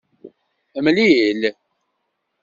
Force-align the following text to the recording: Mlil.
Mlil. 0.83 1.41